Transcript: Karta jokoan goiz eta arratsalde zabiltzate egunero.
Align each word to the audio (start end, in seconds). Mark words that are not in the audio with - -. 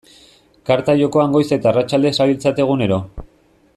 Karta 0.69 0.95
jokoan 1.01 1.35
goiz 1.37 1.43
eta 1.57 1.71
arratsalde 1.73 2.13
zabiltzate 2.21 2.65
egunero. 2.67 2.99